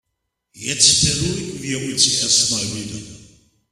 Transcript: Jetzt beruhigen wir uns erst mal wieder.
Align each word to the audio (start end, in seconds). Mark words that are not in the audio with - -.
Jetzt 0.55 1.01
beruhigen 1.03 1.61
wir 1.61 1.77
uns 1.93 2.07
erst 2.23 2.49
mal 2.49 2.61
wieder. 2.73 3.05